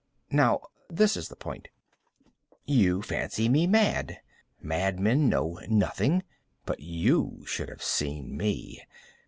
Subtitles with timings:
[0.31, 1.67] Now this is the point.
[2.65, 4.17] You fancy me mad.
[4.59, 6.23] Madmen know nothing.
[6.65, 8.81] But you should have seen me.